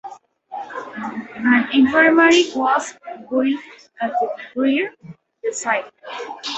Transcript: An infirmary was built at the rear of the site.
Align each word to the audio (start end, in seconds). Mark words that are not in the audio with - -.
An 1.35 1.67
infirmary 1.73 2.45
was 2.55 2.97
built 3.29 3.61
at 4.01 4.11
the 4.19 4.31
rear 4.55 4.91
of 5.03 5.15
the 5.43 5.53
site. 5.53 5.91